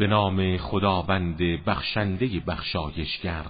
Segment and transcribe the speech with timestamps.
[0.00, 3.44] به نام خداوند بخشنده بخشایشگر.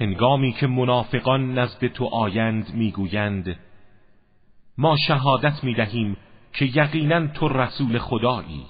[0.00, 3.56] هنگامی که منافقان نزد تو آیند می‌گویند
[4.78, 6.16] ما شهادت می‌دهیم
[6.52, 8.66] که یقینا تو رسول خدایی.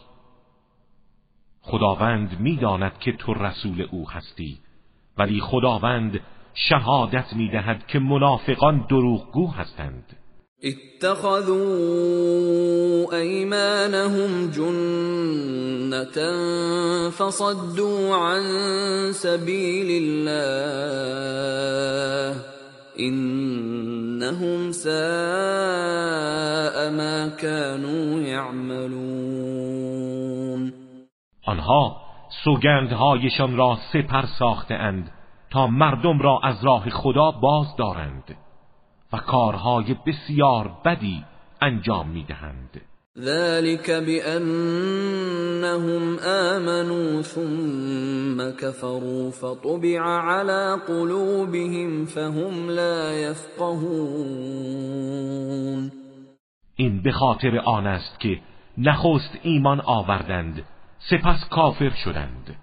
[1.60, 4.58] خداوند می‌داند که تو رسول او هستی
[5.18, 6.20] ولی خداوند
[6.54, 10.16] شهادت می‌دهد که منافقان دروغگو هستند.
[10.64, 11.62] اتخذوا
[13.12, 16.18] ايمانهم جنة
[17.10, 18.42] فصدوا عن
[19.12, 20.34] سبيل الله
[23.00, 24.90] انهم ساء
[26.90, 29.78] ما كانوا يعملون.
[31.48, 31.96] آنها
[32.44, 35.10] سوگندهایشان را سپر ساخته اند
[35.50, 38.47] تا مردم را از راه خدا باز دارند
[39.12, 41.24] و کارهای بسیار بدی
[41.60, 42.80] انجام می‌دهند.
[43.18, 44.98] ذلك بأنهم
[46.18, 54.28] آمنوا ثم كفروا فطبع على قلوبهم فهم لا يفقهون.
[56.76, 58.40] این به خاطر آن است که
[58.78, 60.64] نخست ایمان آوردند
[61.10, 62.56] سپس کافر شدند.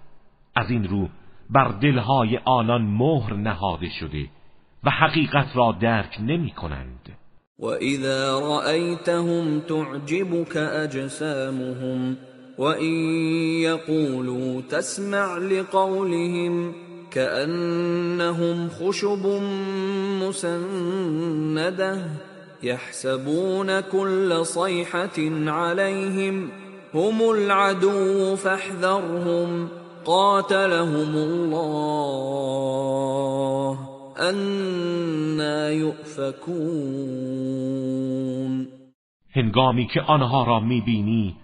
[0.54, 1.08] از این رو
[1.50, 4.26] بر دلهای آنان مهر نهاده شده.
[4.84, 7.16] و حقیقت را درک نمی کنند.
[7.58, 12.16] وَإِذَا رَأَيْتَهُمْ تُعْجِبُكَ أَجْسَامُهُمْ
[12.58, 12.94] وَإِن
[13.60, 16.74] يَقُولُوا تَسْمَعْ لِقَوْلِهِمْ
[17.10, 19.26] كَأَنَّهُمْ خُشُبٌ
[20.22, 22.10] مُّسَنَّدَةٌ
[22.62, 26.50] يَحْسَبُونَ كُلَّ صَيْحَةٍ عَلَيْهِمْ
[26.94, 29.68] هُمُ الْعَدُوُّ فَاحْذَرْهُمْ
[30.04, 32.26] قَاتَلَهُمُ اللَّهُ
[34.20, 36.56] أَنَّىٰ يُؤْفَكُونَ.
[39.30, 41.36] هنگامی که آنها را می‌بینی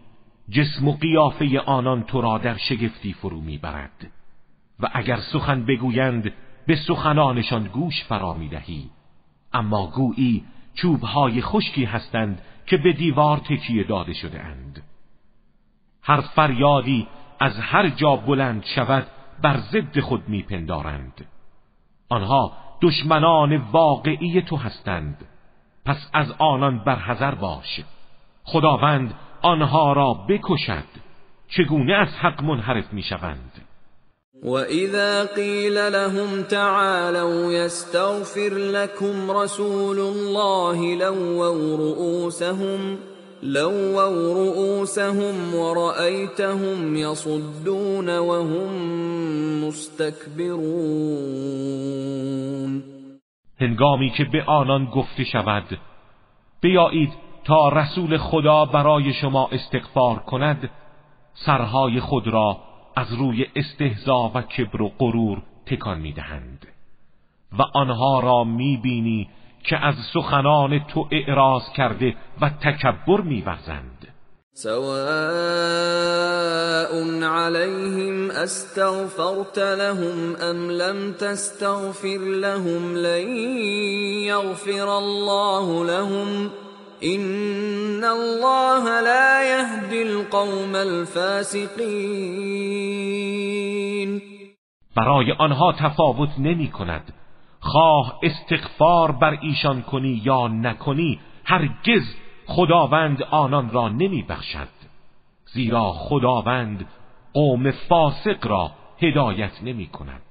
[0.51, 4.11] جسم و قیافه آنان تو را در شگفتی فرو می‌برد.
[4.81, 6.33] و اگر سخن بگویند
[6.67, 8.91] به سخنانشان گوش فرا می‌دهی.
[9.53, 10.45] اما گویی
[10.75, 14.83] چوبهای خشکی هستند که به دیوار تکیه داده شده اند.
[16.03, 17.09] هر فریادی
[17.41, 19.07] از هر جا بلند شود
[19.43, 21.25] بر ضد خود میپندارند.
[22.13, 22.53] آنها
[22.83, 25.17] دشمنان واقعی تو هستند.
[25.87, 27.81] پس از آنان برحذر باش.
[28.45, 30.85] خداوند آنها را بکشد.
[31.57, 33.53] چگونه از حق منحرف می‌شوند
[34.45, 42.99] وَإِذَا قِيلَ لَهُمْ تَعَالَوْا يَسْتَغْفِرْ لَكُمْ رَسُولُ اللَّهِ لَوَّوْا رُؤُوسَهُمْ
[43.43, 48.71] لَوَّوْا رُؤُوسَهُمْ وَرَأَيْتَهُمْ يَصُدُّونَ وَهُمْ
[49.65, 50.73] مُسْتَكْبِرُونَ
[53.61, 55.79] هنگامی که به آنان گفته شود
[56.61, 57.13] بیایید
[57.45, 60.71] تا رسول خدا برای شما استغفار کند
[61.35, 62.59] سرهای خود را
[62.97, 66.67] از روی استهزا و کبر و غرور تکان می‌دهند
[67.59, 69.29] و آنها را می‌بینی
[69.65, 74.09] که از سخنان تو اعراض کرده و تکبر میورزند.
[74.55, 74.83] سواء
[77.23, 83.37] عليهم استغفرت لهم ام لم تستغفر لهم لن
[84.27, 86.51] يغفر الله لهم.
[87.05, 92.23] ان الله لا يهدي القوم الفاسقين
[94.97, 97.13] برای آنها تفاوت نمی کند
[97.63, 102.03] خواه استغفار بر ایشان کنی یا نکنی هرگز
[102.47, 104.69] خداوند آنان را نمی بخشد.
[105.55, 106.87] زیرا خداوند
[107.35, 108.71] قوم فاسق را
[109.03, 110.23] هدایت نمی کند.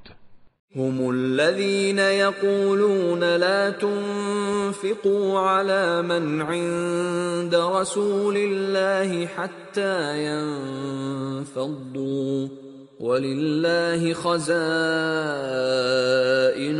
[0.75, 10.25] هم الذين يقولون لا تنفقوا على من عند رسول الله حتى
[11.45, 12.47] ينفضوا
[13.01, 14.51] ولله خزائن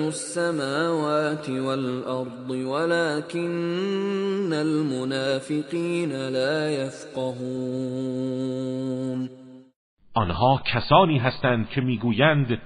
[0.07, 8.21] السماوات والارض ولكن المنافقين لا يفقهون.
[10.13, 12.62] آنها کسانی هستند که می‌گویند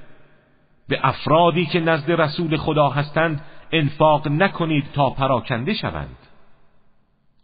[0.90, 3.42] به افرادی که نزد رسول خدا هستند
[3.72, 6.18] انفاق نکنید تا پراکنده شوند.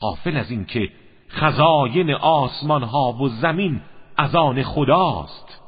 [0.01, 0.89] غافل از اینکه
[1.29, 3.81] خزاین آسمان ها و زمین
[4.17, 5.60] از آن خداست.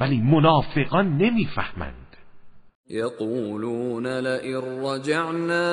[0.00, 2.04] ولی منافقان نمیفهمند
[2.90, 5.66] يقولون لئن رجعنا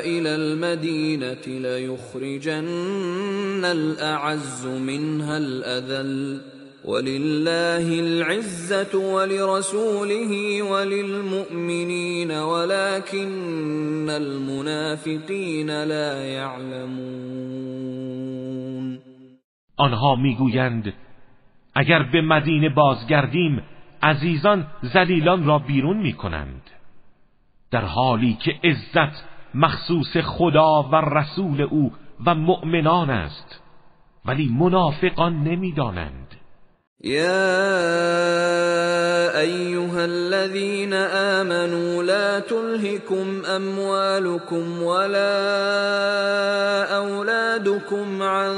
[0.00, 2.64] إلى المدينة ليخرجن
[3.64, 6.40] الأعز منها الأذل.
[6.84, 17.44] ولله العزة ولرسوله وللمؤمنين ولكن المنافقين لا يعلمون.
[19.80, 20.92] آنها میگویند
[21.74, 23.62] اگر به مدینه بازگردیم
[24.02, 26.70] عزیزان زلیلان را بیرون می کنند
[27.70, 29.24] در حالی که عزت
[29.54, 31.92] مخصوص خدا و رسول او
[32.26, 33.62] و مؤمنان است
[34.24, 36.36] ولی منافقان نمی‌دانند.
[37.00, 37.50] يا
[39.40, 45.36] ايها الذين امنوا لا تلهكم اموالكم ولا
[46.96, 48.54] اولادكم عن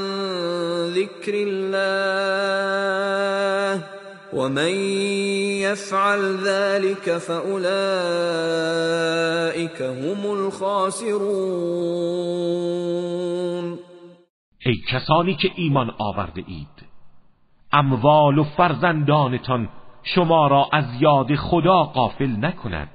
[0.93, 2.27] ذكر الله
[4.33, 4.73] ومن
[5.61, 7.67] يفعل ذلك فاولئك
[9.81, 11.37] هم الخاسرون
[14.65, 16.87] ای کسانی که ایمان آورده اید
[17.77, 19.69] اموال و فرزندانتان
[20.03, 22.89] شما را از یاد خدا غافل نکند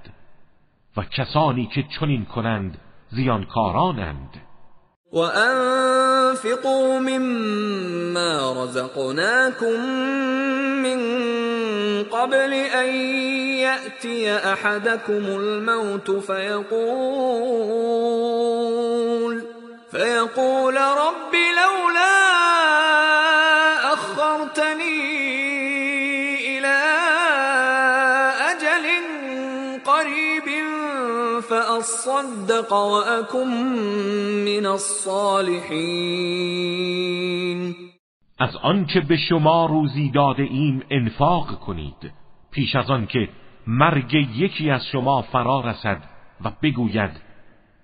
[0.97, 2.79] و کسانی که چنین کنند
[3.11, 4.41] زیانکارانند.
[5.13, 9.81] و انفقوا مما رزقناكم
[10.83, 11.01] من
[12.03, 12.95] قبل ان
[13.59, 17.03] یأتی احدكم الموت فيقول
[19.91, 22.22] فيقول رب لولا
[29.87, 30.49] قريب
[31.41, 33.49] فأصدق وأكن
[34.45, 36.03] من الصالحين.
[38.39, 42.13] از آنچه به شما روزی داده ایم انفاق کنید
[42.51, 43.29] پیش از آن که
[43.67, 46.03] مرگ یکی از شما فرا رسد
[46.45, 47.11] و بگوید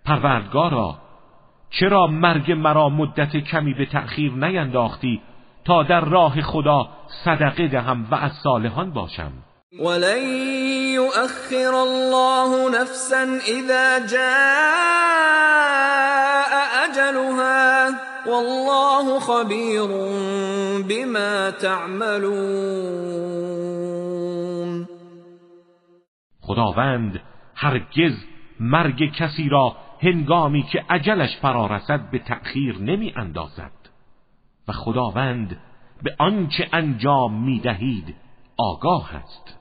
[0.05, 0.99] پروردگارا
[1.71, 5.21] چرا مرگ مرا مدت کمی به تأخیر نینداختی
[5.65, 6.89] تا در راه خدا
[7.25, 9.33] صدقه دهم و از صالحان باشم؟
[9.73, 10.23] ولن
[10.95, 14.29] يؤخر الله نفسا اذا جاء
[16.85, 17.91] اجلها
[18.27, 19.87] والله خبیر
[20.89, 22.89] بما تعملون.
[26.41, 27.21] خداوند
[27.55, 28.15] هرگز
[28.61, 33.73] مرگ کسی را هنگامی که عجلش فرا رسد به تأخیر نمی اندازد.
[34.69, 35.61] و خداوند
[36.03, 38.28] به آنچه انجام می دهید
[38.61, 39.55] آگاه است